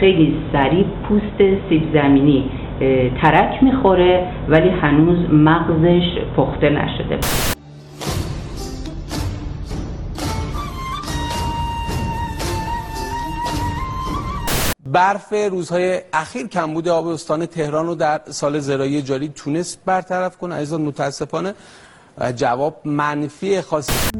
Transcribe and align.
خیلی 0.00 0.36
سریع 0.52 0.84
پوست 1.08 1.38
سیب 1.68 1.94
زمینی 1.94 2.50
ترک 3.22 3.62
می‌خوره 3.62 4.32
ولی 4.48 4.68
هنوز 4.68 5.30
مغزش 5.32 6.02
پخته 6.36 6.70
نشده. 6.70 7.18
برف 14.86 15.32
روزهای 15.50 16.00
اخیر 16.12 16.46
کمبود 16.46 16.88
آب 16.88 17.06
استان 17.06 17.46
تهران 17.46 17.86
رو 17.86 17.94
در 17.94 18.20
سال 18.24 18.58
زرایی 18.58 19.02
جاری 19.02 19.28
تونست 19.28 19.84
برطرف 19.86 20.36
کنه. 20.36 20.54
عزیزان 20.54 20.82
متاسفانه 20.82 21.54
جواب 22.36 22.80
منفی 22.84 23.60
خاصی 23.60 24.10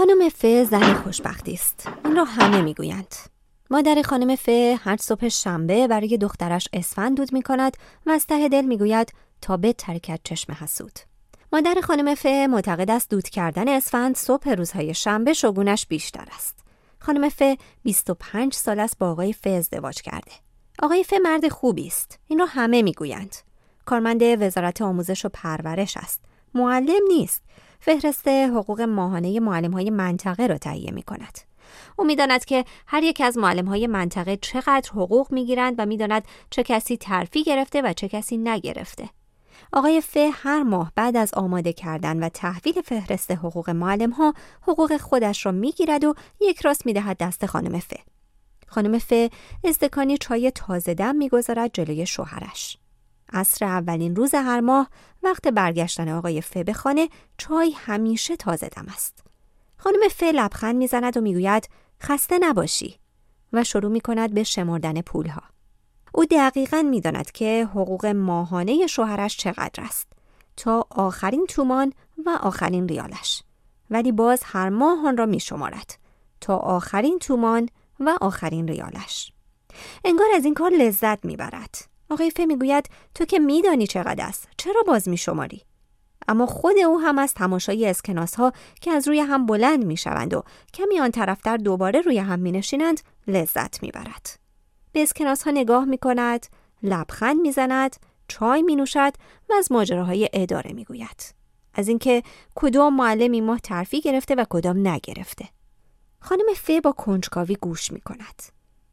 خانم 0.00 0.28
ف 0.28 0.46
زن 0.70 0.94
خوشبختی 0.94 1.52
است. 1.52 1.88
این 2.04 2.16
را 2.16 2.24
همه 2.24 2.62
می‌گویند. 2.62 3.14
مادر 3.70 4.02
خانم 4.02 4.36
ف 4.36 4.48
هر 4.84 4.96
صبح 4.96 5.28
شنبه 5.28 5.88
برای 5.88 6.18
دخترش 6.18 6.68
اسفند 6.72 7.16
دود 7.16 7.32
می 7.32 7.42
کند 7.42 7.76
و 8.06 8.10
از 8.10 8.26
ته 8.26 8.48
دل 8.48 8.64
می‌گوید 8.64 9.12
تا 9.40 9.56
به 9.56 9.72
ترکت 9.72 10.20
چشم 10.24 10.52
حسود. 10.52 10.98
مادر 11.52 11.80
خانم 11.82 12.14
ف 12.14 12.26
معتقد 12.26 12.90
است 12.90 13.10
دود 13.10 13.28
کردن 13.28 13.68
اسفند 13.68 14.16
صبح 14.16 14.50
روزهای 14.50 14.94
شنبه 14.94 15.32
شگونش 15.32 15.86
بیشتر 15.86 16.28
است. 16.34 16.58
خانم 16.98 17.28
ف 17.28 17.42
25 17.82 18.54
سال 18.54 18.80
است 18.80 18.98
با 18.98 19.10
آقای 19.10 19.32
ف 19.32 19.46
ازدواج 19.46 20.02
کرده. 20.02 20.32
آقای 20.82 21.04
ف 21.04 21.12
مرد 21.22 21.48
خوبی 21.48 21.86
است. 21.86 22.18
این 22.26 22.38
را 22.38 22.46
همه 22.46 22.82
می‌گویند. 22.82 23.36
کارمند 23.84 24.22
وزارت 24.22 24.82
آموزش 24.82 25.24
و 25.24 25.28
پرورش 25.28 25.96
است. 25.96 26.20
معلم 26.54 27.02
نیست. 27.08 27.42
فهرست 27.80 28.28
حقوق 28.28 28.80
ماهانه 28.80 29.40
معلم 29.40 29.72
های 29.72 29.90
منطقه 29.90 30.46
را 30.46 30.58
تهیه 30.58 30.90
می 30.90 31.02
کند. 31.02 31.38
او 31.96 32.04
می‌داند 32.04 32.44
که 32.44 32.64
هر 32.86 33.02
یک 33.02 33.20
از 33.20 33.38
معلم 33.38 33.66
های 33.66 33.86
منطقه 33.86 34.36
چقدر 34.36 34.90
حقوق 34.90 35.32
می 35.32 35.46
گیرند 35.46 35.74
و 35.78 35.86
می‌داند 35.86 36.24
چه 36.50 36.62
کسی 36.62 36.96
ترفی 36.96 37.44
گرفته 37.44 37.82
و 37.82 37.92
چه 37.92 38.08
کسی 38.08 38.36
نگرفته. 38.36 39.08
آقای 39.72 40.00
ف 40.00 40.16
هر 40.32 40.62
ماه 40.62 40.92
بعد 40.94 41.16
از 41.16 41.34
آماده 41.34 41.72
کردن 41.72 42.22
و 42.22 42.28
تحویل 42.28 42.80
فهرست 42.84 43.30
حقوق 43.30 43.70
معلم 43.70 44.10
ها 44.10 44.34
حقوق 44.62 44.96
خودش 44.96 45.46
را 45.46 45.52
می‌گیرد 45.52 46.04
و 46.04 46.14
یک 46.40 46.60
راست 46.60 46.86
می‌دهد 46.86 47.16
دست 47.16 47.46
خانم 47.46 47.78
ف. 47.78 47.92
خانم 48.66 48.98
ف 48.98 49.12
استکانی 49.64 50.18
چای 50.18 50.50
تازه 50.50 50.94
دم 50.94 51.16
می‌گذارد 51.16 51.70
جلوی 51.72 52.06
شوهرش. 52.06 52.78
عصر 53.32 53.64
اولین 53.64 54.16
روز 54.16 54.34
هر 54.34 54.60
ماه 54.60 54.88
وقت 55.22 55.48
برگشتن 55.48 56.08
آقای 56.08 56.40
ف 56.40 56.56
به 56.56 56.72
خانه 56.72 57.08
چای 57.38 57.74
همیشه 57.76 58.36
تازه 58.36 58.68
دم 58.68 58.86
است. 58.88 59.24
خانم 59.76 60.08
ف 60.10 60.22
لبخند 60.22 60.76
می‌زند 60.76 61.16
و 61.16 61.20
می‌گوید 61.20 61.68
خسته 62.02 62.38
نباشی 62.38 62.98
و 63.52 63.64
شروع 63.64 63.92
می 63.92 64.00
کند 64.00 64.34
به 64.34 64.42
شمردن 64.42 65.00
پولها. 65.00 65.42
او 66.14 66.24
دقیقا 66.24 66.82
می‌داند 66.82 67.30
که 67.30 67.68
حقوق 67.70 68.06
ماهانه 68.06 68.86
شوهرش 68.86 69.36
چقدر 69.36 69.84
است 69.84 70.12
تا 70.56 70.86
آخرین 70.90 71.46
تومان 71.46 71.92
و 72.26 72.38
آخرین 72.40 72.88
ریالش 72.88 73.42
ولی 73.90 74.12
باز 74.12 74.42
هر 74.44 74.68
ماه 74.68 75.06
آن 75.06 75.16
را 75.16 75.26
می 75.26 75.40
شمارد 75.40 75.98
تا 76.40 76.56
آخرین 76.56 77.18
تومان 77.18 77.68
و 78.00 78.18
آخرین 78.20 78.68
ریالش 78.68 79.32
انگار 80.04 80.26
از 80.34 80.44
این 80.44 80.54
کار 80.54 80.70
لذت 80.70 81.24
می‌برد 81.24 81.89
آقای 82.10 82.30
فه 82.30 82.44
می‌گوید 82.44 82.90
تو 83.14 83.24
که 83.24 83.38
میدانی 83.38 83.86
چقدر 83.86 84.24
است. 84.24 84.48
چرا 84.56 84.82
باز 84.86 85.08
میشماری؟ 85.08 85.62
اما 86.28 86.46
خود 86.46 86.78
او 86.78 87.00
هم 87.00 87.18
از 87.18 87.34
تماشای 87.34 87.86
اسکناس 87.86 88.34
ها 88.34 88.52
که 88.80 88.90
از 88.90 89.08
روی 89.08 89.20
هم 89.20 89.46
بلند 89.46 89.84
می‌شوند 89.84 90.34
و 90.34 90.42
کمی 90.74 91.00
آن 91.00 91.10
طرفتر 91.10 91.56
دوباره 91.56 92.00
روی 92.00 92.18
هم 92.18 92.38
می 92.38 92.52
نشینند 92.52 93.00
لذت 93.26 93.82
می‌برد. 93.82 94.40
به 94.92 95.02
اسکناس 95.02 95.42
ها 95.42 95.50
نگاه 95.50 95.84
می 95.84 95.98
کند 95.98 96.46
لبخند 96.82 97.40
می‌زند 97.40 97.96
چای 98.28 98.62
می 98.62 98.76
نوشد 98.76 99.12
و 99.50 99.52
از 99.58 99.72
ماجراهای 99.72 100.28
اداره 100.32 100.72
می‌گوید. 100.72 101.34
از 101.74 101.88
اینکه 101.88 102.22
کدام 102.54 102.96
معلم 102.96 103.32
این 103.32 103.44
ماه 103.44 103.58
ترفی 103.58 104.00
گرفته 104.00 104.34
و 104.34 104.44
کدام 104.50 104.88
نگرفته. 104.88 105.48
خانم 106.20 106.54
فه 106.56 106.80
با 106.80 106.92
کنجکاوی 106.92 107.56
گوش 107.56 107.92
می 107.92 108.00
کند 108.00 108.42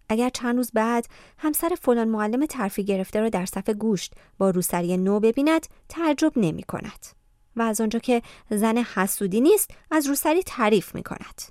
اگر 0.09 0.29
چند 0.29 0.57
روز 0.57 0.71
بعد 0.73 1.07
همسر 1.37 1.77
فلان 1.81 2.07
معلم 2.07 2.45
ترفی 2.45 2.83
گرفته 2.83 3.19
را 3.19 3.29
در 3.29 3.45
صف 3.45 3.69
گوشت 3.69 4.13
با 4.37 4.49
روسری 4.49 4.97
نو 4.97 5.19
ببیند 5.19 5.67
تعجب 5.89 6.31
نمی 6.35 6.63
کند 6.63 7.05
و 7.55 7.61
از 7.61 7.81
آنجا 7.81 7.99
که 7.99 8.21
زن 8.49 8.77
حسودی 8.77 9.41
نیست 9.41 9.71
از 9.91 10.07
روسری 10.07 10.43
تعریف 10.43 10.95
می 10.95 11.03
کند. 11.03 11.41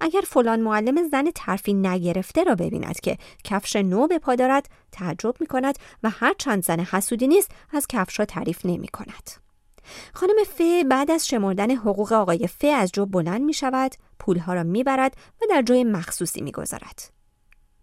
اگر 0.00 0.20
فلان 0.26 0.60
معلم 0.60 1.08
زن 1.08 1.30
ترفی 1.34 1.74
نگرفته 1.74 2.44
را 2.44 2.54
ببیند 2.54 3.00
که 3.00 3.18
کفش 3.44 3.76
نو 3.76 4.06
به 4.06 4.18
پا 4.18 4.34
دارد 4.34 4.68
تعجب 4.92 5.34
می 5.40 5.46
کند 5.46 5.78
و 6.02 6.10
هر 6.10 6.34
چند 6.38 6.64
زن 6.64 6.80
حسودی 6.80 7.28
نیست 7.28 7.50
از 7.72 7.86
کفش 7.86 8.18
را 8.18 8.24
تعریف 8.24 8.66
نمی 8.66 8.88
کند. 8.88 9.30
خانم 10.14 10.44
ف 10.44 10.60
بعد 10.90 11.10
از 11.10 11.28
شمردن 11.28 11.70
حقوق 11.70 12.12
آقای 12.12 12.46
ف 12.46 12.64
از 12.74 12.92
جو 12.92 13.06
بلند 13.06 13.42
می 13.42 13.54
شود، 13.54 13.94
پولها 14.18 14.54
را 14.54 14.62
می 14.62 14.84
برد 14.84 15.16
و 15.42 15.44
در 15.50 15.62
جای 15.62 15.84
مخصوصی 15.84 16.40
می 16.40 16.52
گذارد. 16.52 17.21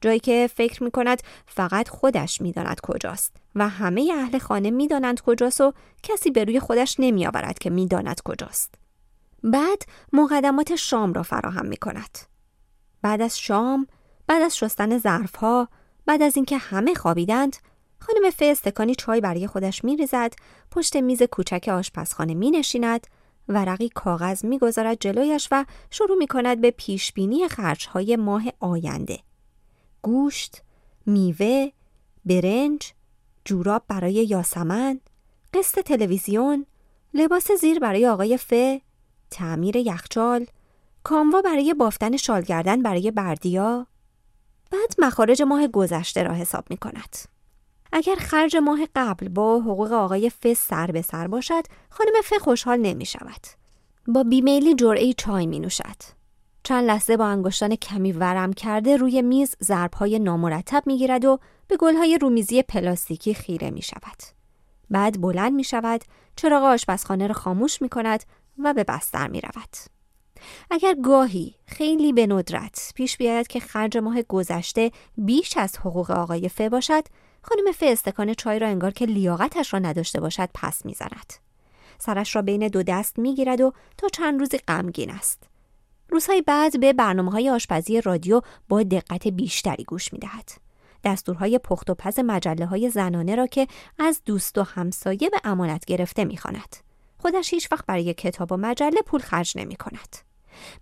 جایی 0.01 0.19
که 0.19 0.49
فکر 0.55 0.83
می 0.83 0.91
کند 0.91 1.21
فقط 1.47 1.89
خودش 1.89 2.41
می 2.41 2.51
داند 2.51 2.79
کجاست 2.83 3.35
و 3.55 3.69
همه 3.69 4.13
اهل 4.15 4.37
خانه 4.37 4.71
می 4.71 4.87
دانند 4.87 5.21
کجاست 5.21 5.61
و 5.61 5.73
کسی 6.03 6.31
به 6.31 6.43
روی 6.43 6.59
خودش 6.59 6.95
نمی 6.99 7.27
آورد 7.27 7.59
که 7.59 7.69
می 7.69 7.87
داند 7.87 8.21
کجاست. 8.25 8.75
بعد 9.43 9.81
مقدمات 10.13 10.75
شام 10.75 11.13
را 11.13 11.23
فراهم 11.23 11.65
می 11.65 11.77
کند. 11.77 12.17
بعد 13.01 13.21
از 13.21 13.39
شام، 13.39 13.87
بعد 14.27 14.41
از 14.41 14.57
شستن 14.57 14.97
ظرفها، 14.97 15.67
بعد 16.05 16.21
از 16.21 16.35
اینکه 16.35 16.57
همه 16.57 16.93
خوابیدند، 16.93 17.55
خانم 17.99 18.29
فه 18.29 18.45
استکانی 18.45 18.95
چای 18.95 19.21
برای 19.21 19.47
خودش 19.47 19.83
می 19.83 19.97
ریزد، 19.97 20.33
پشت 20.71 20.95
میز 20.95 21.23
کوچک 21.23 21.69
آشپزخانه 21.73 22.33
می 22.33 22.51
نشیند، 22.51 23.07
ورقی 23.47 23.89
کاغذ 23.89 24.45
می‌گذارد 24.45 24.97
جلویش 24.99 25.47
و 25.51 25.65
شروع 25.89 26.17
می 26.17 26.27
کند 26.27 26.61
به 26.61 26.71
پیشبینی 26.71 27.47
خرچهای 27.47 28.15
ماه 28.15 28.43
آینده. 28.59 29.19
گوشت، 30.01 30.61
میوه، 31.05 31.69
برنج، 32.25 32.93
جوراب 33.45 33.83
برای 33.87 34.13
یاسمن، 34.13 34.99
قسط 35.53 35.79
تلویزیون، 35.79 36.65
لباس 37.13 37.51
زیر 37.51 37.79
برای 37.79 38.07
آقای 38.07 38.37
فه، 38.37 38.81
تعمیر 39.31 39.75
یخچال، 39.75 40.45
کاموا 41.03 41.41
برای 41.41 41.73
بافتن 41.73 42.17
شالگردن 42.17 42.81
برای 42.81 43.11
بردیا، 43.11 43.87
بعد 44.71 44.95
مخارج 44.97 45.41
ماه 45.41 45.67
گذشته 45.67 46.23
را 46.23 46.33
حساب 46.33 46.63
می 46.69 46.77
کند. 46.77 47.15
اگر 47.91 48.15
خرج 48.15 48.55
ماه 48.55 48.79
قبل 48.95 49.29
با 49.29 49.59
حقوق 49.59 49.91
آقای 49.91 50.29
فه 50.29 50.53
سر 50.53 50.87
به 50.87 51.01
سر 51.01 51.27
باشد، 51.27 51.63
خانم 51.89 52.13
فه 52.23 52.39
خوشحال 52.39 52.79
نمی 52.79 53.05
شود. 53.05 53.41
با 54.07 54.23
بیمیلی 54.23 54.75
جرعه 54.75 55.13
چای 55.13 55.47
می 55.47 55.59
نوشد. 55.59 56.18
چند 56.69 56.85
لحظه 56.85 57.17
با 57.17 57.25
انگشتان 57.25 57.75
کمی 57.75 58.11
ورم 58.11 58.53
کرده 58.53 58.97
روی 58.97 59.21
میز 59.21 59.55
ضربهای 59.63 60.19
نامرتب 60.19 60.83
می‌گیرد 60.85 61.25
و 61.25 61.39
به 61.67 61.77
گلهای 61.77 62.17
رومیزی 62.17 62.63
پلاستیکی 62.63 63.33
خیره 63.33 63.71
می 63.71 63.81
شود. 63.81 64.23
بعد 64.89 65.21
بلند 65.21 65.53
می 65.53 65.63
شود، 65.63 66.03
چراغ 66.35 66.63
آشپزخانه 66.63 67.27
را 67.27 67.33
خاموش 67.33 67.81
می 67.81 67.89
کند 67.89 68.23
و 68.59 68.73
به 68.73 68.83
بستر 68.83 69.27
می 69.27 69.41
رود. 69.41 69.69
اگر 70.71 70.95
گاهی 71.03 71.55
خیلی 71.65 72.13
به 72.13 72.27
ندرت 72.27 72.91
پیش 72.95 73.17
بیاید 73.17 73.47
که 73.47 73.59
خرج 73.59 73.97
ماه 73.97 74.21
گذشته 74.21 74.91
بیش 75.17 75.57
از 75.57 75.77
حقوق 75.77 76.11
آقای 76.11 76.49
فه 76.49 76.69
باشد، 76.69 77.03
خانم 77.41 77.71
فه 77.71 77.85
استکان 77.85 78.33
چای 78.33 78.59
را 78.59 78.67
انگار 78.67 78.91
که 78.91 79.05
لیاقتش 79.05 79.73
را 79.73 79.79
نداشته 79.79 80.19
باشد 80.19 80.49
پس 80.53 80.85
می‌زند. 80.85 81.33
سرش 81.99 82.35
را 82.35 82.41
بین 82.41 82.67
دو 82.67 82.83
دست 82.83 83.19
می‌گیرد 83.19 83.61
و 83.61 83.73
تا 83.97 84.07
چند 84.07 84.39
روزی 84.39 84.57
غمگین 84.57 85.11
است. 85.11 85.43
روزهای 86.09 86.41
بعد 86.41 86.79
به 86.79 86.93
برنامه 86.93 87.31
های 87.31 87.49
آشپزی 87.49 88.01
رادیو 88.01 88.41
با 88.69 88.83
دقت 88.83 89.27
بیشتری 89.27 89.83
گوش 89.83 90.13
می 90.13 90.19
دهد. 90.19 90.51
دستورهای 91.03 91.59
پخت 91.59 91.89
و 91.89 91.95
پز 91.95 92.19
مجله 92.19 92.65
های 92.65 92.89
زنانه 92.89 93.35
را 93.35 93.47
که 93.47 93.67
از 93.99 94.21
دوست 94.25 94.57
و 94.57 94.63
همسایه 94.63 95.29
به 95.29 95.41
امانت 95.43 95.85
گرفته 95.85 96.25
می 96.25 96.37
خاند. 96.37 96.75
خودش 97.17 97.53
هیچ 97.53 97.71
وقت 97.71 97.85
برای 97.85 98.13
کتاب 98.13 98.51
و 98.51 98.57
مجله 98.57 99.01
پول 99.05 99.19
خرج 99.19 99.53
نمی 99.57 99.75
کند. 99.75 100.15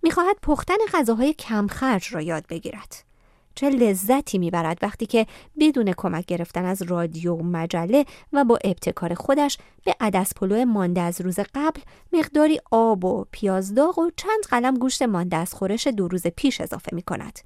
می 0.02 0.10
پختن 0.42 0.76
غذاهای 0.92 1.32
کم 1.32 1.66
خرج 1.66 2.14
را 2.14 2.20
یاد 2.20 2.46
بگیرد. 2.46 3.07
چه 3.54 3.70
لذتی 3.70 4.38
می‌برد 4.38 4.78
وقتی 4.82 5.06
که 5.06 5.26
بدون 5.60 5.92
کمک 5.96 6.26
گرفتن 6.26 6.64
از 6.64 6.82
رادیو 6.82 7.34
و 7.34 7.42
مجله 7.42 8.04
و 8.32 8.44
با 8.44 8.58
ابتکار 8.64 9.14
خودش 9.14 9.58
به 9.84 9.94
عدس 10.00 10.34
پلو 10.34 10.64
مانده 10.64 11.00
از 11.00 11.20
روز 11.20 11.38
قبل 11.54 11.80
مقداری 12.12 12.60
آب 12.70 13.04
و 13.04 13.24
پیازداغ 13.32 13.98
و 13.98 14.10
چند 14.16 14.44
قلم 14.50 14.74
گوشت 14.74 15.02
مانده 15.02 15.36
از 15.36 15.54
خورش 15.54 15.86
دو 15.86 16.08
روز 16.08 16.26
پیش 16.26 16.60
اضافه 16.60 16.94
می 16.94 17.02
کند. 17.02 17.38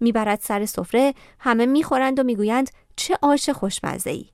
می‌برد 0.00 0.40
سر 0.40 0.66
سفره 0.66 1.14
همه 1.38 1.66
می‌خورند 1.66 2.18
و 2.18 2.22
می‌گویند 2.22 2.70
چه 2.96 3.18
آش 3.22 3.50
خوشمزه 3.50 4.10
ای. 4.10 4.26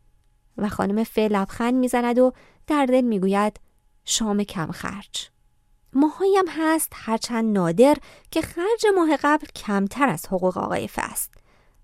و 0.59 0.69
خانم 0.69 1.05
ف 1.05 1.19
لبخند 1.19 1.75
می‌زند 1.75 2.19
و 2.19 2.33
در 2.67 2.87
دل 2.87 3.01
می‌گوید 3.01 3.61
شام 4.05 4.45
کم 4.45 4.71
خرج 4.71 5.32
ماهایی 5.93 6.37
هم 6.37 6.47
هست 6.49 6.93
هرچند 6.95 7.59
نادر 7.59 7.97
که 8.31 8.43
خرج 8.43 8.87
ماه 8.95 9.17
قبل 9.23 9.47
کمتر 9.47 10.09
از 10.09 10.27
حقوق 10.27 10.59
آقای 10.59 10.89
است 10.99 11.35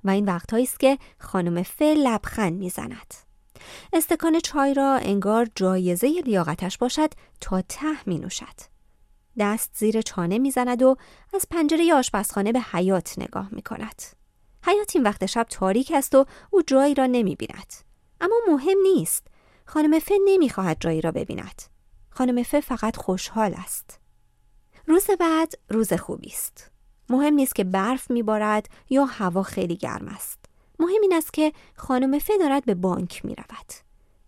و 0.04 0.10
این 0.10 0.24
وقتهایی 0.24 0.64
است 0.64 0.80
که 0.80 0.98
خانم 1.18 1.62
ف 1.62 1.82
لبخند 1.82 2.58
می‌زند 2.58 3.14
استکان 3.92 4.40
چای 4.40 4.74
را 4.74 4.94
انگار 4.94 5.48
جایزه 5.54 6.08
لیاقتش 6.08 6.78
باشد 6.78 7.10
تا 7.40 7.62
ته 7.62 8.08
می 8.08 8.18
نوشد. 8.18 8.78
دست 9.38 9.70
زیر 9.74 10.02
چانه 10.02 10.38
می‌زند 10.38 10.82
و 10.82 10.96
از 11.34 11.46
پنجره 11.50 11.94
آشپزخانه 11.94 12.52
به 12.52 12.60
حیات 12.60 13.18
نگاه 13.18 13.48
می 13.52 13.62
کند. 13.62 14.02
حیات 14.62 14.96
این 14.96 15.04
وقت 15.04 15.26
شب 15.26 15.46
تاریک 15.50 15.92
است 15.94 16.14
و 16.14 16.26
او 16.50 16.62
جایی 16.62 16.94
را 16.94 17.06
نمی 17.06 17.36
بیند. 17.36 17.72
اما 18.20 18.36
مهم 18.48 18.78
نیست. 18.82 19.26
خانم 19.66 19.98
فه 19.98 20.14
نمی 20.24 20.50
خواهد 20.50 20.76
جایی 20.80 21.00
را 21.00 21.12
ببیند. 21.12 21.62
خانم 22.18 22.42
فه 22.42 22.60
فقط 22.60 22.96
خوشحال 22.96 23.54
است. 23.56 24.00
روز 24.86 25.06
بعد 25.20 25.52
روز 25.70 25.92
خوبی 25.92 26.28
است. 26.28 26.70
مهم 27.08 27.34
نیست 27.34 27.54
که 27.54 27.64
برف 27.64 28.10
میبارد 28.10 28.68
یا 28.90 29.04
هوا 29.04 29.42
خیلی 29.42 29.76
گرم 29.76 30.08
است. 30.08 30.38
مهم 30.78 31.02
این 31.02 31.14
است 31.14 31.32
که 31.32 31.52
خانم 31.76 32.18
فه 32.18 32.38
دارد 32.38 32.64
به 32.64 32.74
بانک 32.74 33.24
می 33.24 33.34
رود. 33.34 33.72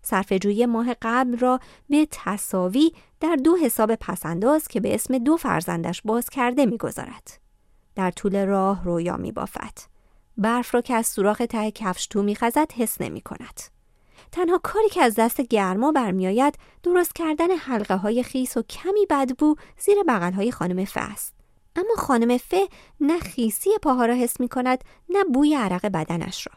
صرفه‌جویی 0.01 0.65
ماه 0.65 0.95
قبل 1.01 1.37
را 1.37 1.59
به 1.89 2.07
تصاوی 2.11 2.91
در 3.19 3.35
دو 3.35 3.57
حساب 3.57 3.95
پسنداز 3.95 4.67
که 4.67 4.79
به 4.79 4.95
اسم 4.95 5.17
دو 5.17 5.37
فرزندش 5.37 6.01
باز 6.05 6.29
کرده 6.29 6.65
می‌گذارد. 6.65 7.39
در 7.95 8.11
طول 8.11 8.45
راه 8.45 8.83
رویا 8.83 9.17
می 9.17 9.31
بافد. 9.31 9.73
برف 10.37 10.73
را 10.73 10.81
که 10.81 10.93
از 10.93 11.07
سوراخ 11.07 11.41
ته 11.49 11.71
کفش 11.71 12.07
تو 12.07 12.23
میخزد 12.23 12.71
حس 12.71 13.01
نمی 13.01 13.21
کند. 13.21 13.61
تنها 14.31 14.59
کاری 14.63 14.89
که 14.89 15.01
از 15.01 15.15
دست 15.15 15.41
گرما 15.41 15.91
برمیآید 15.91 16.57
درست 16.83 17.15
کردن 17.15 17.51
حلقه 17.51 17.95
های 17.95 18.23
خیس 18.23 18.57
و 18.57 18.61
کمی 18.61 19.05
بدبو 19.09 19.55
زیر 19.77 19.97
بغل 20.07 20.33
های 20.33 20.51
خانم 20.51 20.85
فه. 20.85 21.01
اما 21.75 21.95
خانم 21.97 22.37
فه 22.37 22.67
نه 22.99 23.19
خیسی 23.19 23.69
پاها 23.81 24.05
را 24.05 24.13
حس 24.13 24.39
می 24.39 24.47
کند 24.47 24.83
نه 25.09 25.23
بوی 25.23 25.55
عرق 25.55 25.85
بدنش 25.85 26.47
را. 26.47 26.53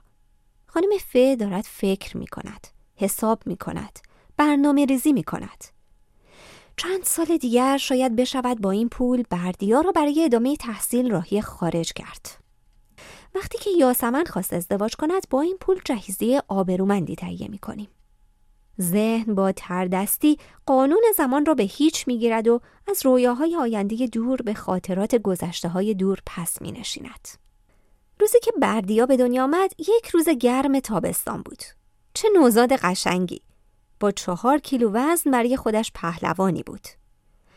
خانم 0.67 0.99
فه 1.13 1.37
دارد 1.37 1.65
فکر 1.65 2.17
می 2.17 2.27
کند. 2.27 2.67
حساب 2.97 3.43
می 3.47 3.57
کند. 3.57 3.99
برنامه 4.37 4.85
ریزی 4.85 5.13
می 5.13 5.23
کند. 5.23 5.65
چند 6.77 7.05
سال 7.05 7.37
دیگر 7.37 7.77
شاید 7.77 8.17
بشود 8.17 8.61
با 8.61 8.71
این 8.71 8.89
پول 8.89 9.23
بردیا 9.31 9.81
را 9.81 9.93
برای 9.93 10.25
ادامه 10.25 10.57
تحصیل 10.57 11.11
راهی 11.11 11.41
خارج 11.41 11.93
کرد. 11.93 12.44
وقتی 13.35 13.59
که 13.59 13.71
یاسمن 13.71 14.25
خواست 14.25 14.53
ازدواج 14.53 14.97
کند 14.97 15.29
با 15.31 15.41
این 15.41 15.57
پول 15.61 15.81
جهیزی 15.85 16.41
آبرومندی 16.49 17.17
تهیه 17.17 17.49
می 17.49 17.59
کنیم. 17.59 17.89
ذهن 18.81 19.35
با 19.35 19.53
تردستی 19.53 20.39
قانون 20.67 21.03
زمان 21.17 21.47
را 21.47 21.55
به 21.55 21.63
هیچ 21.63 22.09
می‌گیرد 22.09 22.49
و 22.49 22.61
از 22.89 23.07
رویاهای 23.07 23.57
آینده 23.57 24.07
دور 24.07 24.43
به 24.43 24.55
خاطرات 24.55 25.15
گذشته 25.15 25.69
های 25.69 25.95
دور 25.95 26.19
پس 26.27 26.63
می 26.63 26.73
نشیند. 26.73 27.29
روزی 28.21 28.39
که 28.43 28.53
بردیا 28.63 29.07
به 29.07 29.17
دنیا 29.17 29.45
آمد 29.45 29.73
یک 29.79 30.09
روز 30.09 30.29
گرم 30.29 30.81
تابستان 30.81 31.43
بود. 31.43 31.63
چه 32.15 32.29
نوزاد 32.35 32.73
قشنگی. 32.73 33.43
با 34.01 34.11
چهار 34.11 34.59
کیلو 34.59 34.91
وزن 34.93 35.31
برای 35.31 35.57
خودش 35.57 35.93
پهلوانی 35.95 36.63
بود. 36.63 36.89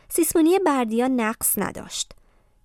سیسمونی 0.08 0.58
بردیا 0.58 1.08
نقص 1.08 1.58
نداشت. 1.58 2.12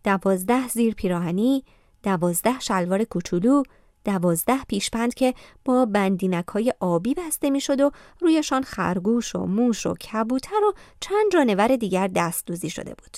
دوازده 0.04 0.68
زیر 0.68 0.94
پیراهنی، 0.94 1.64
دوازده 2.04 2.60
شلوار 2.60 3.04
کوچولو، 3.04 3.64
دوازده 4.06 4.64
پیشپند 4.64 5.14
که 5.14 5.34
با 5.66 5.86
بندینک 5.86 6.48
های 6.48 6.74
آبی 6.80 7.14
بسته 7.14 7.50
می‌شد 7.50 7.82
و 7.82 7.92
رویشان 8.20 8.64
خرگوش 8.64 9.36
و 9.36 9.46
موش 9.46 9.86
و 9.86 9.94
کبوتر 9.94 10.64
و 10.70 10.74
چند 11.00 11.32
جانور 11.34 11.76
دیگر 11.76 12.08
دست 12.08 12.46
دوزی 12.46 12.70
شده 12.70 12.94
بود. 12.94 13.18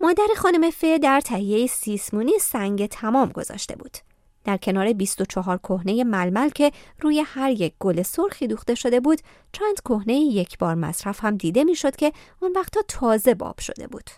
مادر 0.00 0.26
خانم 0.36 0.70
فه 0.70 0.98
در 0.98 1.20
تهیه 1.20 1.66
سیسمونی 1.66 2.38
سنگ 2.40 2.86
تمام 2.86 3.28
گذاشته 3.28 3.76
بود. 3.76 3.96
در 4.44 4.56
کنار 4.56 4.92
24 4.92 5.58
کهنه 5.58 6.04
ململ 6.04 6.48
که 6.48 6.72
روی 7.00 7.22
هر 7.26 7.50
یک 7.50 7.74
گل 7.78 8.02
سرخی 8.02 8.46
دوخته 8.46 8.74
شده 8.74 9.00
بود، 9.00 9.20
چند 9.52 9.80
کهنه 9.84 10.14
یک 10.14 10.58
بار 10.58 10.74
مصرف 10.74 11.24
هم 11.24 11.36
دیده 11.36 11.64
می‌شد 11.64 11.96
که 11.96 12.12
اون 12.40 12.52
وقتا 12.56 12.80
تازه 12.88 13.34
باب 13.34 13.60
شده 13.60 13.86
بود. 13.86 14.10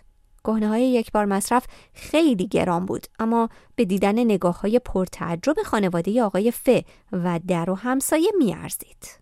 کهنه 0.43 0.67
های 0.67 0.91
یک 0.91 1.11
بار 1.11 1.25
مصرف 1.25 1.65
خیلی 1.93 2.47
گران 2.47 2.85
بود 2.85 3.07
اما 3.19 3.49
به 3.75 3.85
دیدن 3.85 4.19
نگاه 4.19 4.61
های 4.61 4.79
پرتعجب 4.79 5.55
خانواده 5.65 6.23
آقای 6.23 6.51
ف 6.51 6.69
و 7.11 7.39
در 7.47 7.69
و 7.69 7.75
همسایه 7.75 8.31
میارزید. 8.37 9.19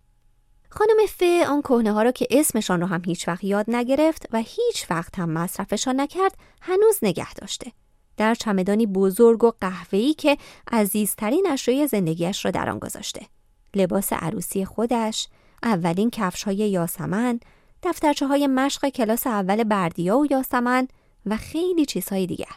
خانم 0.70 1.06
ف 1.08 1.22
آن 1.48 1.62
کهنه 1.62 1.92
ها 1.92 2.02
را 2.02 2.12
که 2.12 2.26
اسمشان 2.30 2.80
را 2.80 2.86
هم 2.86 3.02
هیچ 3.04 3.28
وقت 3.28 3.44
یاد 3.44 3.64
نگرفت 3.68 4.26
و 4.32 4.38
هیچ 4.38 4.90
وقت 4.90 5.18
هم 5.18 5.30
مصرفشان 5.30 6.00
نکرد 6.00 6.34
هنوز 6.62 6.98
نگه 7.02 7.34
داشته. 7.34 7.72
در 8.16 8.34
چمدانی 8.34 8.86
بزرگ 8.86 9.44
و 9.44 9.52
قهوه‌ای 9.60 10.14
که 10.14 10.36
عزیزترین 10.72 11.46
اشیای 11.50 11.86
زندگیش 11.86 12.44
را 12.44 12.50
در 12.50 12.70
آن 12.70 12.78
گذاشته. 12.78 13.26
لباس 13.74 14.12
عروسی 14.12 14.64
خودش، 14.64 15.28
اولین 15.62 16.10
کفش 16.10 16.42
های 16.42 16.56
یاسمن، 16.56 17.40
دفترچه 17.82 18.26
های 18.26 18.46
مشق 18.46 18.88
کلاس 18.88 19.26
اول 19.26 19.64
بردیا 19.64 20.18
و 20.18 20.26
یاسمن 20.30 20.88
و 21.28 21.36
خیلی 21.36 21.86
چیزهای 21.86 22.26
دیگر. 22.26 22.56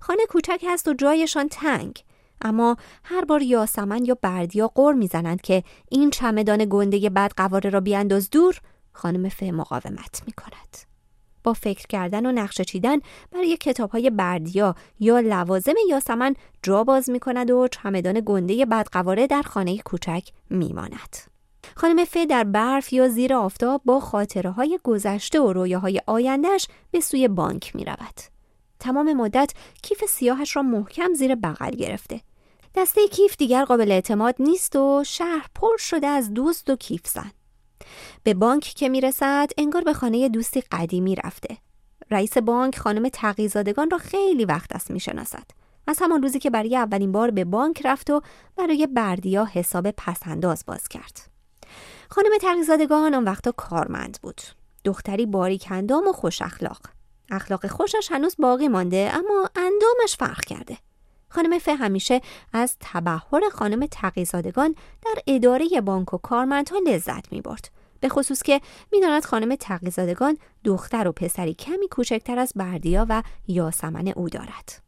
خانه 0.00 0.26
کوچک 0.28 0.64
هست 0.68 0.88
و 0.88 0.94
جایشان 0.94 1.48
تنگ 1.48 2.04
اما 2.40 2.76
هر 3.04 3.24
بار 3.24 3.42
یاسمن 3.42 4.04
یا 4.04 4.18
بردیا 4.22 4.70
قر 4.74 4.92
می‌زنند 4.92 5.40
که 5.40 5.62
این 5.90 6.10
چمدان 6.10 6.66
گنده 6.70 7.10
بد 7.10 7.32
قواره 7.36 7.70
را 7.70 7.80
بیانداز 7.80 8.30
دور 8.30 8.60
خانم 8.92 9.28
فه 9.28 9.50
مقاومت 9.50 10.22
می 10.26 10.32
کند. 10.32 10.76
با 11.44 11.52
فکر 11.52 11.86
کردن 11.86 12.26
و 12.26 12.32
نقشه 12.32 12.64
چیدن 12.64 12.98
برای 13.30 13.56
کتاب 13.56 13.90
های 13.90 14.10
بردیا 14.10 14.74
یا 15.00 15.20
لوازم 15.20 15.74
یاسمن 15.90 16.34
جا 16.62 16.84
باز 16.84 17.10
می 17.10 17.20
کند 17.20 17.50
و 17.50 17.68
چمدان 17.68 18.22
گنده 18.26 18.66
بدقواره 18.66 19.26
در 19.26 19.42
خانه 19.42 19.78
کوچک 19.78 20.28
می 20.50 20.72
ماند. 20.72 21.35
خانم 21.78 22.04
فه 22.04 22.26
در 22.26 22.44
برف 22.44 22.92
یا 22.92 23.08
زیر 23.08 23.34
آفتاب 23.34 23.82
با 23.84 24.00
خاطره 24.00 24.50
های 24.50 24.78
گذشته 24.84 25.40
و 25.40 25.52
رویاهای 25.52 26.00
آیندهش 26.06 26.68
به 26.90 27.00
سوی 27.00 27.28
بانک 27.28 27.76
می 27.76 27.84
رود. 27.84 28.20
تمام 28.80 29.12
مدت 29.12 29.52
کیف 29.82 30.04
سیاهش 30.04 30.56
را 30.56 30.62
محکم 30.62 31.14
زیر 31.14 31.34
بغل 31.34 31.70
گرفته. 31.70 32.20
دسته 32.74 33.08
کیف 33.08 33.36
دیگر 33.36 33.64
قابل 33.64 33.92
اعتماد 33.92 34.34
نیست 34.38 34.76
و 34.76 35.04
شهر 35.06 35.46
پر 35.54 35.76
شده 35.78 36.06
از 36.06 36.34
دوست 36.34 36.70
و 36.70 36.76
کیف 36.76 37.06
زن. 37.06 37.30
به 38.22 38.34
بانک 38.34 38.62
که 38.62 38.88
می‌رسد 38.88 39.50
انگار 39.58 39.82
به 39.82 39.92
خانه 39.92 40.28
دوستی 40.28 40.60
قدیمی 40.60 41.14
رفته. 41.14 41.56
رئیس 42.10 42.38
بانک 42.38 42.78
خانم 42.78 43.08
تقیزادگان 43.08 43.90
را 43.90 43.98
خیلی 43.98 44.44
وقت 44.44 44.74
است 44.74 44.90
می‌شناسد. 44.90 45.44
از 45.86 45.98
همان 46.00 46.22
روزی 46.22 46.38
که 46.38 46.50
برای 46.50 46.76
اولین 46.76 47.12
بار 47.12 47.30
به 47.30 47.44
بانک 47.44 47.86
رفت 47.86 48.10
و 48.10 48.20
برای 48.56 48.86
بردیا 48.86 49.44
حساب 49.44 49.90
پسنداز 49.90 50.64
باز 50.66 50.88
کرد. 50.88 51.35
خانم 52.10 52.30
تقیزادگان 52.40 53.14
آن 53.14 53.24
وقتا 53.24 53.52
کارمند 53.52 54.18
بود. 54.22 54.40
دختری 54.84 55.26
باریک 55.26 55.66
اندام 55.70 56.08
و 56.08 56.12
خوش 56.12 56.42
اخلاق. 56.42 56.80
اخلاق 57.30 57.66
خوشش 57.66 58.08
هنوز 58.10 58.36
باقی 58.38 58.68
مانده 58.68 59.10
اما 59.14 59.50
اندامش 59.56 60.16
فرق 60.18 60.44
کرده. 60.44 60.78
خانم 61.28 61.58
فه 61.58 61.74
همیشه 61.74 62.20
از 62.52 62.76
تبهر 62.80 63.48
خانم 63.52 63.86
تقیزادگان 63.86 64.74
در 65.04 65.22
اداره 65.26 65.80
بانک 65.80 66.14
و 66.14 66.18
کارمندها 66.18 66.78
لذت 66.86 67.32
می 67.32 67.40
برد. 67.40 67.70
به 68.00 68.08
خصوص 68.08 68.42
که 68.42 68.60
می‌داند 68.92 69.24
خانم 69.24 69.54
تقیزادگان 69.54 70.38
دختر 70.64 71.08
و 71.08 71.12
پسری 71.12 71.54
کمی 71.54 71.88
کوچکتر 71.88 72.38
از 72.38 72.52
بردیا 72.56 73.06
و 73.08 73.22
یاسمن 73.48 74.08
او 74.08 74.28
دارد. 74.28 74.82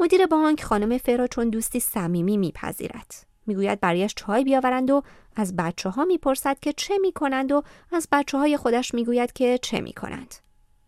مدیر 0.00 0.26
بانک 0.26 0.64
خانم 0.64 0.98
فه 0.98 1.16
را 1.16 1.26
چون 1.26 1.50
دوستی 1.50 1.80
صمیمی 1.80 2.36
میپذیرد. 2.36 3.33
می‌گوید 3.46 3.80
برایش 3.80 4.14
چای 4.16 4.44
بیاورند 4.44 4.90
و 4.90 5.02
از 5.36 5.56
بچه 5.56 5.88
ها 5.88 6.04
می‌پرسد 6.04 6.58
که 6.60 6.72
چه 6.72 6.98
می‌کنند 6.98 7.52
و 7.52 7.62
از 7.92 8.08
بچه 8.12 8.38
های 8.38 8.56
خودش 8.56 8.94
می‌گوید 8.94 9.32
که 9.32 9.58
چه 9.62 9.80
می‌کنند. 9.80 10.34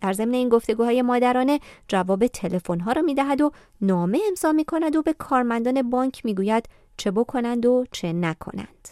در 0.00 0.12
ضمن 0.12 0.34
این 0.34 0.48
گفتگوهای 0.48 1.02
مادرانه 1.02 1.60
جواب 1.88 2.26
تلفن 2.26 2.80
ها 2.80 2.92
را 2.92 3.02
می‌دهد 3.02 3.40
و 3.40 3.52
نامه 3.80 4.20
امضا 4.28 4.52
می 4.52 4.64
کند 4.64 4.96
و 4.96 5.02
به 5.02 5.12
کارمندان 5.12 5.90
بانک 5.90 6.24
می‌گوید 6.24 6.68
چه 6.96 7.10
بکنند 7.10 7.66
و 7.66 7.84
چه 7.92 8.12
نکنند. 8.12 8.88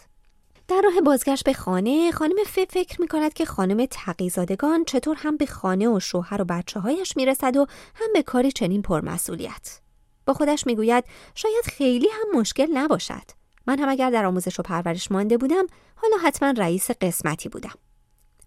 در 0.67 0.81
راه 0.83 1.01
بازگشت 1.01 1.43
به 1.43 1.53
خانه 1.53 2.11
خانم 2.11 2.35
ف 2.45 2.59
فکر 2.69 3.01
می 3.01 3.07
کند 3.07 3.33
که 3.33 3.45
خانم 3.45 3.85
تقیزادگان 3.85 4.85
چطور 4.85 5.17
هم 5.19 5.37
به 5.37 5.45
خانه 5.45 5.89
و 5.89 5.99
شوهر 5.99 6.41
و 6.41 6.45
بچه 6.45 6.79
هایش 6.79 7.17
می 7.17 7.25
رسد 7.25 7.57
و 7.57 7.65
هم 7.95 8.13
به 8.13 8.23
کاری 8.23 8.51
چنین 8.51 8.81
پرمسئولیت. 8.81 9.79
با 10.25 10.33
خودش 10.33 10.65
می‌گوید 10.65 11.03
شاید 11.35 11.65
خیلی 11.65 12.07
هم 12.07 12.39
مشکل 12.39 12.67
نباشد. 12.73 13.44
من 13.67 13.79
هم 13.79 13.89
اگر 13.89 14.09
در 14.09 14.25
آموزش 14.25 14.59
و 14.59 14.63
پرورش 14.63 15.11
مانده 15.11 15.37
بودم 15.37 15.65
حالا 15.95 16.17
حتما 16.23 16.53
رئیس 16.57 16.91
قسمتی 16.91 17.49
بودم. 17.49 17.73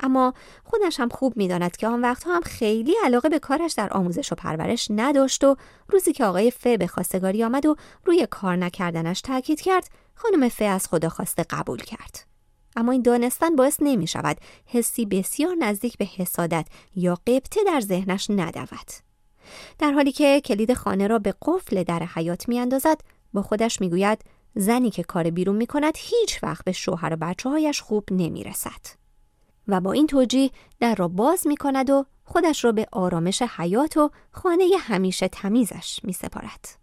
اما 0.01 0.35
خودش 0.65 1.01
هم 1.01 1.09
خوب 1.09 1.37
می‌داند 1.37 1.77
که 1.77 1.87
آن 1.87 2.01
وقتها 2.01 2.37
هم 2.37 2.43
خیلی 2.43 2.95
علاقه 3.05 3.29
به 3.29 3.39
کارش 3.39 3.73
در 3.73 3.93
آموزش 3.93 4.33
و 4.33 4.35
پرورش 4.35 4.87
نداشت 4.91 5.45
و 5.45 5.57
روزی 5.89 6.13
که 6.13 6.25
آقای 6.25 6.51
فه 6.51 6.77
به 6.77 6.87
خواستگاری 6.87 7.45
آمد 7.45 7.67
و 7.67 7.77
روی 8.05 8.27
کار 8.31 8.57
نکردنش 8.57 9.21
تاکید 9.21 9.61
کرد 9.61 9.89
خانم 10.15 10.49
فه 10.49 10.65
از 10.65 10.87
خدا 10.87 11.09
خواسته 11.09 11.45
قبول 11.51 11.79
کرد 11.79 12.29
اما 12.77 12.93
این 12.93 13.03
دانستن 13.03 13.57
باعث 13.57 13.77
نمی 13.81 14.07
شود 14.07 14.37
حسی 14.67 15.07
بسیار 15.07 15.55
نزدیک 15.55 15.99
به 15.99 16.05
حسادت 16.05 16.67
یا 16.97 17.15
قبطه 17.15 17.61
در 17.67 17.81
ذهنش 17.81 18.31
ندود. 18.31 18.91
در 19.79 19.93
حالی 19.93 20.13
که 20.13 20.41
کلید 20.41 20.75
خانه 20.75 21.07
را 21.07 21.19
به 21.19 21.35
قفل 21.43 21.83
در 21.83 22.03
حیات 22.15 22.49
می 22.49 22.59
اندازد 22.59 23.01
با 23.33 23.43
خودش 23.43 23.81
می 23.81 23.91
گوید 23.91 24.25
زنی 24.55 24.91
که 24.91 25.03
کار 25.03 25.31
بیرون 25.31 25.57
می 25.57 25.67
کند 25.67 25.95
هیچ 25.97 26.43
وقت 26.43 26.65
به 26.65 26.73
شوهر 26.73 27.13
و 27.13 27.17
بچه 27.17 27.49
هایش 27.49 27.81
خوب 27.81 28.05
نمی 28.11 28.45
رسد. 28.45 28.81
و 29.69 29.81
با 29.81 29.93
این 29.93 30.07
توجیه 30.07 30.51
در 30.81 30.95
را 30.95 31.09
باز 31.09 31.47
می 31.47 31.57
کند 31.57 31.91
و 31.91 32.05
خودش 32.25 32.65
را 32.65 32.73
به 32.73 32.87
آرامش 32.93 33.43
حیات 33.43 33.97
و 33.97 34.11
خانه 34.31 34.65
همیشه 34.79 35.29
تمیزش 35.29 36.01
می 36.03 36.13
سپارد. 36.13 36.79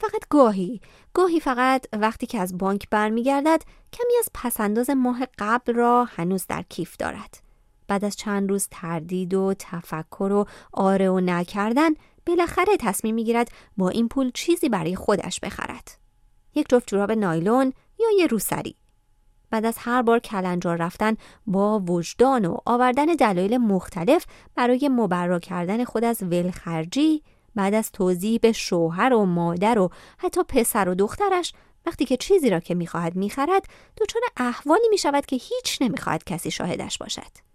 فقط 0.00 0.28
گاهی 0.30 0.80
گاهی 1.14 1.40
فقط 1.40 1.86
وقتی 1.92 2.26
که 2.26 2.40
از 2.40 2.58
بانک 2.58 2.90
برمیگردد 2.90 3.62
کمی 3.92 4.12
از 4.18 4.28
پسنداز 4.34 4.90
ماه 4.90 5.26
قبل 5.38 5.74
را 5.74 6.04
هنوز 6.04 6.46
در 6.46 6.64
کیف 6.68 6.96
دارد 6.96 7.38
بعد 7.88 8.04
از 8.04 8.16
چند 8.16 8.50
روز 8.50 8.68
تردید 8.70 9.34
و 9.34 9.54
تفکر 9.58 10.32
و 10.32 10.46
آره 10.72 11.10
و 11.10 11.20
نکردن 11.20 11.90
بالاخره 12.26 12.76
تصمیم 12.80 13.14
می‌گیرد 13.14 13.50
با 13.76 13.88
این 13.88 14.08
پول 14.08 14.30
چیزی 14.34 14.68
برای 14.68 14.96
خودش 14.96 15.40
بخرد 15.40 16.03
یک 16.54 16.66
جفت 16.68 16.88
جوراب 16.88 17.12
نایلون 17.12 17.72
یا 18.00 18.06
یه 18.18 18.26
روسری. 18.26 18.76
بعد 19.50 19.64
از 19.64 19.76
هر 19.78 20.02
بار 20.02 20.18
کلنجار 20.18 20.76
رفتن 20.76 21.16
با 21.46 21.80
وجدان 21.80 22.44
و 22.44 22.56
آوردن 22.66 23.06
دلایل 23.06 23.56
مختلف 23.56 24.26
برای 24.54 24.88
مبرا 24.88 25.38
کردن 25.38 25.84
خود 25.84 26.04
از 26.04 26.22
ولخرجی 26.22 27.22
بعد 27.54 27.74
از 27.74 27.92
توضیح 27.92 28.38
به 28.42 28.52
شوهر 28.52 29.14
و 29.14 29.24
مادر 29.24 29.78
و 29.78 29.90
حتی 30.18 30.42
پسر 30.48 30.88
و 30.88 30.94
دخترش 30.94 31.52
وقتی 31.86 32.04
که 32.04 32.16
چیزی 32.16 32.50
را 32.50 32.60
که 32.60 32.74
می‌خواهد 32.74 33.16
می‌خرد 33.16 33.66
دچار 33.96 34.22
احوالی 34.36 34.88
می‌شود 34.90 35.26
که 35.26 35.36
هیچ 35.36 35.78
نمی‌خواهد 35.80 36.24
کسی 36.24 36.50
شاهدش 36.50 36.98
باشد. 36.98 37.53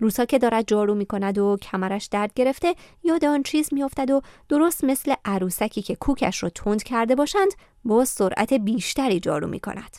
روسا 0.00 0.24
که 0.24 0.38
دارد 0.38 0.64
جارو 0.68 0.94
می‌کند 0.94 1.38
و 1.38 1.56
کمرش 1.62 2.06
درد 2.06 2.34
گرفته 2.34 2.74
یاد 3.02 3.24
آن 3.24 3.42
چیز 3.42 3.74
میافتد 3.74 4.10
و 4.10 4.20
درست 4.48 4.84
مثل 4.84 5.14
عروسکی 5.24 5.82
که 5.82 5.94
کوکش 5.94 6.42
را 6.42 6.48
تند 6.48 6.82
کرده 6.82 7.14
باشند 7.14 7.52
با 7.84 8.04
سرعت 8.04 8.52
بیشتری 8.52 9.20
جارو 9.20 9.46
می‌کند 9.46 9.96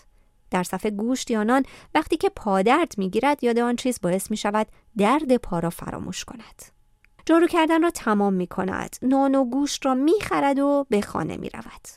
در 0.51 0.63
صفحه 0.63 0.91
گوشت 0.91 1.31
یا 1.31 1.43
نان 1.43 1.63
وقتی 1.95 2.17
که 2.17 2.29
پادرد 2.29 2.93
می‌گیرد 2.97 3.43
یاد 3.43 3.59
آن 3.59 3.75
چیز 3.75 3.99
باعث 4.01 4.31
می 4.31 4.37
شود 4.37 4.67
درد 4.97 5.37
پا 5.37 5.59
را 5.59 5.69
فراموش 5.69 6.25
کند. 6.25 6.61
جارو 7.25 7.47
کردن 7.47 7.81
را 7.81 7.89
تمام 7.89 8.33
می 8.33 8.47
کند. 8.47 8.95
نان 9.01 9.35
و 9.35 9.45
گوشت 9.45 9.85
را 9.85 9.93
می 9.93 10.21
خرد 10.21 10.59
و 10.59 10.85
به 10.89 11.01
خانه 11.01 11.37
می 11.37 11.49
رود. 11.49 11.87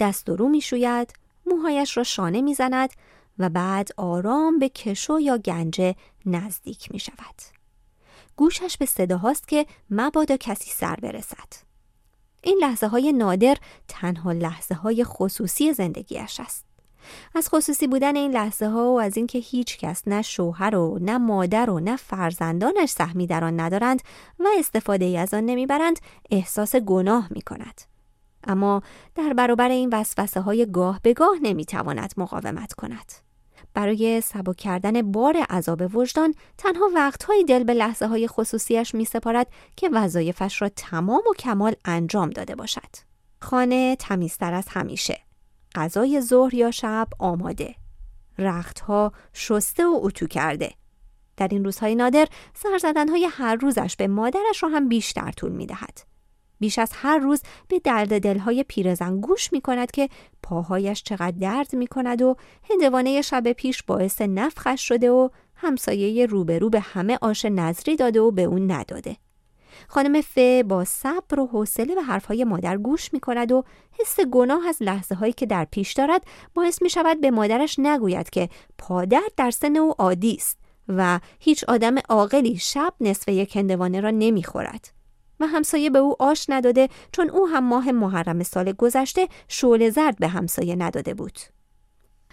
دست 0.00 0.28
و 0.28 0.36
رو 0.36 0.48
می 0.48 0.60
شوید. 0.60 1.12
موهایش 1.46 1.96
را 1.96 2.02
شانه 2.02 2.40
می 2.40 2.54
زند 2.54 2.90
و 3.38 3.48
بعد 3.48 3.88
آرام 3.96 4.58
به 4.58 4.68
کشو 4.68 5.20
یا 5.20 5.38
گنجه 5.38 5.94
نزدیک 6.26 6.92
می 6.92 6.98
شود. 6.98 7.42
گوشش 8.36 8.76
به 8.76 8.86
صداهاست 8.86 9.48
که 9.48 9.66
مبادا 9.90 10.36
کسی 10.36 10.70
سر 10.70 10.96
برسد. 11.02 11.66
این 12.42 12.58
لحظه 12.62 12.86
های 12.86 13.12
نادر 13.12 13.56
تنها 13.88 14.32
لحظه 14.32 14.74
های 14.74 15.04
خصوصی 15.04 15.72
زندگیش 15.72 16.40
است. 16.40 16.66
از 17.34 17.48
خصوصی 17.48 17.86
بودن 17.86 18.16
این 18.16 18.30
لحظه 18.30 18.68
ها 18.68 18.92
و 18.92 19.00
از 19.00 19.16
اینکه 19.16 19.38
هیچ 19.38 19.78
کس 19.78 20.02
نه 20.08 20.22
شوهر 20.22 20.76
و 20.76 20.98
نه 20.98 21.18
مادر 21.18 21.70
و 21.70 21.80
نه 21.80 21.96
فرزندانش 21.96 22.90
سهمی 22.90 23.26
در 23.26 23.44
آن 23.44 23.60
ندارند 23.60 24.02
و 24.38 24.48
استفاده 24.58 25.04
ای 25.04 25.16
از 25.16 25.34
آن 25.34 25.44
نمی‌برند 25.44 26.00
احساس 26.30 26.76
گناه 26.76 27.28
می 27.30 27.42
کند. 27.42 27.80
اما 28.44 28.82
در 29.14 29.32
برابر 29.32 29.68
این 29.68 29.90
وسوسه 29.92 30.40
های 30.40 30.66
گاه 30.72 31.00
به 31.02 31.12
گاه 31.12 31.36
نمی‌تواند 31.42 32.14
مقاومت 32.16 32.72
کند. 32.72 33.25
برای 33.76 34.20
سبک 34.20 34.56
کردن 34.56 35.12
بار 35.12 35.36
عذاب 35.36 35.96
وجدان 35.96 36.34
تنها 36.58 36.90
وقتهایی 36.94 37.44
دل 37.44 37.64
به 37.64 37.74
لحظه 37.74 38.06
های 38.06 38.28
خصوصیش 38.28 38.94
می 38.94 39.04
سپارد 39.04 39.46
که 39.76 39.88
وظایفش 39.92 40.62
را 40.62 40.68
تمام 40.68 41.22
و 41.30 41.34
کمال 41.38 41.74
انجام 41.84 42.30
داده 42.30 42.54
باشد. 42.54 42.96
خانه 43.40 43.96
تمیزتر 43.96 44.54
از 44.54 44.64
همیشه. 44.68 45.20
غذای 45.74 46.20
ظهر 46.20 46.54
یا 46.54 46.70
شب 46.70 47.08
آماده. 47.18 47.74
رختها 48.38 49.12
شسته 49.32 49.86
و 49.86 50.00
اتو 50.02 50.26
کرده. 50.26 50.72
در 51.36 51.48
این 51.50 51.64
روزهای 51.64 51.94
نادر 51.94 52.28
سرزدنهای 52.54 53.28
هر 53.30 53.54
روزش 53.54 53.96
به 53.96 54.06
مادرش 54.06 54.62
را 54.62 54.68
هم 54.68 54.88
بیشتر 54.88 55.30
طول 55.30 55.52
می 55.52 55.66
دهد. 55.66 56.15
بیش 56.60 56.78
از 56.78 56.90
هر 56.94 57.18
روز 57.18 57.42
به 57.68 57.78
درد 57.78 58.18
دلهای 58.18 58.64
پیرزن 58.68 59.20
گوش 59.20 59.52
می 59.52 59.60
کند 59.60 59.90
که 59.90 60.08
پاهایش 60.42 61.02
چقدر 61.02 61.36
درد 61.40 61.76
می 61.76 61.86
کند 61.86 62.22
و 62.22 62.36
هندوانه 62.70 63.22
شب 63.22 63.52
پیش 63.52 63.82
باعث 63.82 64.20
نفخش 64.20 64.88
شده 64.88 65.10
و 65.10 65.28
همسایه 65.56 66.26
روبرو 66.26 66.70
به 66.70 66.80
همه 66.80 67.18
آش 67.22 67.44
نظری 67.44 67.96
داده 67.96 68.20
و 68.20 68.30
به 68.30 68.42
اون 68.42 68.70
نداده. 68.70 69.16
خانم 69.88 70.20
ف 70.20 70.38
با 70.64 70.84
صبر 70.84 71.40
و 71.40 71.46
حوصله 71.46 71.94
به 71.94 72.02
حرفهای 72.02 72.44
مادر 72.44 72.76
گوش 72.76 73.12
می 73.12 73.20
کند 73.20 73.52
و 73.52 73.64
حس 74.00 74.20
گناه 74.20 74.68
از 74.68 74.76
لحظه 74.80 75.14
هایی 75.14 75.32
که 75.32 75.46
در 75.46 75.64
پیش 75.70 75.92
دارد 75.92 76.24
باعث 76.54 76.82
می 76.82 76.90
شود 76.90 77.20
به 77.20 77.30
مادرش 77.30 77.78
نگوید 77.78 78.30
که 78.30 78.48
پادر 78.78 79.28
در 79.36 79.50
سن 79.50 79.76
او 79.76 79.94
عادی 79.98 80.34
است 80.34 80.58
و 80.88 81.20
هیچ 81.40 81.64
آدم 81.64 81.94
عاقلی 82.08 82.56
شب 82.56 82.94
نصف 83.00 83.28
یک 83.28 83.56
هندوانه 83.56 84.00
را 84.00 84.10
نمی 84.10 84.44
خورد. 84.44 84.95
و 85.40 85.46
همسایه 85.46 85.90
به 85.90 85.98
او 85.98 86.22
آش 86.22 86.46
نداده 86.48 86.88
چون 87.12 87.30
او 87.30 87.48
هم 87.48 87.64
ماه 87.64 87.92
محرم 87.92 88.42
سال 88.42 88.72
گذشته 88.72 89.28
شعله 89.48 89.90
زرد 89.90 90.18
به 90.18 90.28
همسایه 90.28 90.76
نداده 90.76 91.14
بود. 91.14 91.38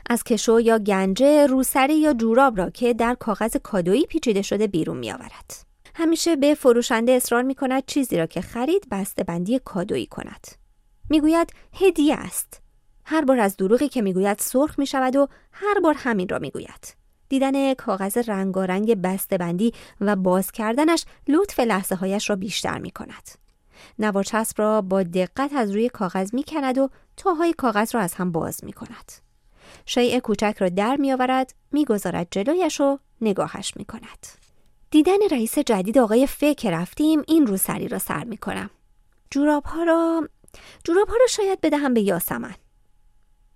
از 0.10 0.24
کشو 0.24 0.60
یا 0.60 0.80
گنجه 0.80 1.48
روسری 1.48 1.96
یا 1.96 2.14
جوراب 2.14 2.58
را 2.58 2.70
که 2.70 2.94
در 2.94 3.16
کاغذ 3.16 3.58
کادویی 3.64 4.06
پیچیده 4.06 4.42
شده 4.42 4.68
بیرون 4.68 4.98
می 4.98 5.12
آورد. 5.12 5.66
همیشه 5.96 6.36
به 6.36 6.56
فروشنده 6.56 7.12
اصرار 7.12 7.44
می 7.44 7.56
کند 7.56 7.84
چیزی 7.86 8.18
را 8.18 8.26
که 8.26 8.42
خرید 8.42 8.88
بسته 8.92 9.24
بندی 9.24 9.60
کادویی 9.60 10.06
کند. 10.06 10.48
می‌گوید 11.10 11.50
هدیه 11.74 12.16
است. 12.16 12.62
هر 13.06 13.26
بار 13.26 13.40
از 13.40 13.58
دروغی 13.58 13.90
که 13.90 14.02
می‌گوید 14.02 14.40
سرخ 14.40 14.80
می 14.80 14.86
شود 14.88 15.16
و 15.16 15.28
هر 15.52 15.80
بار 15.80 15.94
همین 15.98 16.30
را 16.30 16.40
می‌گوید. 16.40 17.03
دیدن 17.34 17.74
کاغذ 17.74 18.18
رنگارنگ 18.18 19.02
بسته 19.02 19.38
بندی 19.38 19.74
و 20.02 20.16
باز 20.16 20.52
کردنش 20.52 21.06
لطف 21.28 21.60
لحظه 21.60 21.96
هایش 21.96 22.30
را 22.30 22.36
بیشتر 22.36 22.78
می 22.78 22.92
کند. 22.92 23.30
نوار 24.00 24.24
چسب 24.24 24.62
را 24.62 24.82
با 24.82 25.04
دقت 25.04 25.54
از 25.54 25.72
روی 25.72 25.90
کاغذ 25.90 26.34
می 26.34 26.44
کند 26.44 26.78
و 26.78 26.90
تاهای 27.18 27.54
کاغذ 27.54 27.96
را 27.96 28.02
از 28.02 28.14
هم 28.14 28.32
باز 28.32 28.64
می 28.64 28.74
کند. 28.74 29.12
شیء 29.86 30.20
کوچک 30.20 30.56
را 30.60 30.70
در 30.70 30.96
می 30.96 31.14
آورد، 31.14 31.54
می 31.72 31.86
گذارد 31.86 32.28
جلویش 32.32 32.82
و 32.82 33.00
نگاهش 33.22 33.74
می 33.78 33.86
کند. 33.86 34.28
دیدن 34.92 35.28
رئیس 35.32 35.60
جدید 35.60 35.98
آقای 35.98 36.28
فکر 36.28 36.72
رفتیم 36.72 37.24
این 37.28 37.48
رو 37.48 37.58
سری 37.58 37.88
را 37.88 38.00
سر 38.00 38.24
می 38.24 38.38
کنم. 38.38 38.70
جوراب 39.30 39.64
ها 39.64 39.84
را 39.84 40.30
جوراب 40.84 41.08
ها 41.08 41.16
را 41.16 41.28
شاید 41.30 41.62
بدهم 41.62 41.94
به 41.94 42.02
یاسمن. 42.02 42.56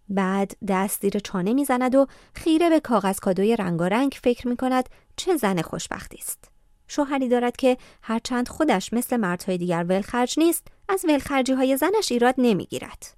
بعد 0.10 0.58
دست 0.68 1.02
زیر 1.02 1.20
چانه 1.20 1.54
می‌زند 1.54 1.96
و 1.96 2.08
خیره 2.34 2.70
به 2.70 2.80
کاغذ 2.80 3.20
کادوی 3.20 3.56
رنگارنگ 3.56 4.18
فکر 4.24 4.48
می 4.48 4.58
کند 4.58 4.90
چه 5.16 5.38
زن 5.38 5.62
خوشبختی 5.62 6.18
است. 6.18 6.52
شوهری 6.88 7.30
دارد 7.30 7.56
که 7.56 7.78
هرچند 8.02 8.48
خودش 8.48 8.94
مثل 8.94 9.18
مردهای 9.18 9.58
دیگر 9.58 9.86
ولخرج 9.90 10.40
نیست 10.40 10.68
از 10.90 11.06
ولخرجی 11.10 11.54
های 11.54 11.78
زنش 11.78 12.12
ایراد 12.12 12.36
نمی‌گیرد. 12.38 13.18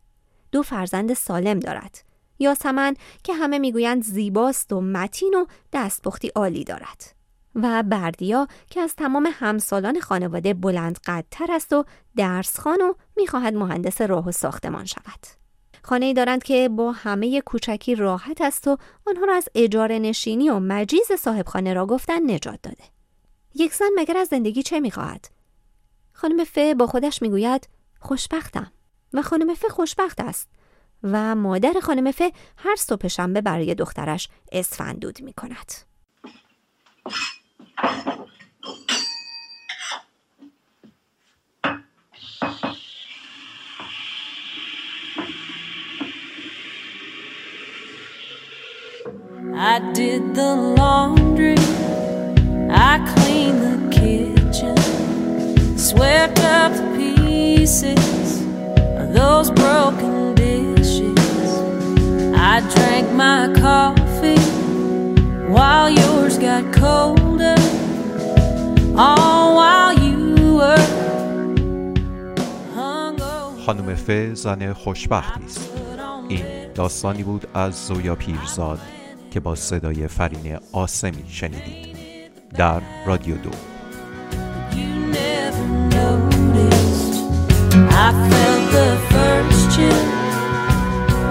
دو 0.52 0.64
فرزند 0.64 1.14
سالم 1.14 1.60
دارد. 1.60 2.04
یاسمن 2.40 2.96
که 3.24 3.34
همه 3.34 3.60
می‌گویند 3.60 4.04
زیباست 4.04 4.74
و 4.74 4.82
متین 4.82 5.34
و 5.34 5.46
دستپختی 5.74 6.28
عالی 6.28 6.64
دارد. 6.64 7.16
و 7.56 7.84
بردیا 7.84 8.48
که 8.70 8.82
از 8.82 8.96
تمام 8.96 9.30
همسالان 9.34 10.00
خانواده 10.00 10.54
بلند 10.54 11.00
قدتر 11.06 11.52
است 11.52 11.74
و 11.74 11.86
درسخان 12.16 12.82
و 12.82 12.94
می‌خواهد 13.18 13.54
مهندس 13.54 14.02
راه 14.02 14.28
و 14.28 14.32
ساختمان 14.32 14.86
شود. 14.86 15.39
خانه 15.90 16.14
دارند 16.14 16.44
که 16.44 16.70
با 16.70 16.92
همه 16.92 17.42
کوچکی 17.42 17.96
راحت 17.96 18.42
است 18.42 18.68
و 18.68 18.78
آنها 19.08 19.26
را 19.26 19.36
از 19.36 19.50
اجاره 19.56 20.00
نشینی 20.00 20.50
و 20.50 20.60
مجیز 20.60 21.12
صاحب 21.20 21.48
خانه 21.48 21.74
را 21.74 21.86
گفتن 21.86 22.32
نجات 22.32 22.60
داده. 22.64 22.84
یک 23.56 23.74
زن 23.74 23.90
مگر 23.96 24.18
از 24.18 24.28
زندگی 24.28 24.64
چه 24.64 24.80
می‌خواهد؟ 24.80 25.26
خانم 26.14 26.44
ف 26.44 26.58
با 26.58 26.88
خودش 26.88 27.22
می‌گوید 27.22 27.70
خوشبختم 28.00 28.72
و 29.14 29.22
خانم 29.22 29.54
ف 29.54 29.66
خوشبخت 29.66 30.20
است 30.22 30.50
و 31.04 31.36
مادر 31.36 31.74
خانم 31.82 32.12
ف 32.12 32.22
هر 32.58 32.76
صبح 32.76 33.08
شنبه 33.08 33.42
برای 33.42 33.76
دخترش 33.76 34.30
اسفندود 34.52 35.22
می 35.22 35.34
کند. 35.34 35.72
I 49.59 49.93
did 49.93 50.35
the 50.35 50.55
laundry, 50.79 51.57
I 52.71 52.95
cleaned 53.15 53.63
the 53.69 53.79
kitchen, 53.91 54.77
swept 55.79 56.41
up 56.41 56.73
the 56.73 56.87
pieces 56.97 58.43
of 59.01 59.13
those 59.13 59.51
broken 59.51 60.35
dishes. 60.35 61.19
I 62.37 62.61
drank 62.75 63.13
my 63.13 63.53
coffee 63.61 64.05
got 66.45 66.73
colder 66.73 67.57
all 68.97 69.57
while 69.57 69.95
you 70.05 70.57
were 70.57 70.87
hungover. 72.77 73.65
خانم 73.67 73.95
ف 73.95 74.11
زن 74.35 74.73
خوشبختی 74.73 75.45
است 75.45 75.71
این 76.29 76.73
داستانی 76.75 77.23
بود 77.23 77.49
از 77.55 77.87
زویا 77.87 78.15
پیرزاد 78.15 78.79
که 79.32 79.40
با 79.40 79.56
صدای 79.56 80.08
فرین 80.08 80.58
آسمی 80.72 81.24
شنیدید 81.28 81.98
در 82.54 82.82
رادیو 83.06 83.36
دو. 83.38 83.50
I 87.92 88.12
felt 88.30 88.64
the 88.76 88.90
first 89.12 89.64
chill 89.76 90.06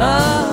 of 0.01 0.48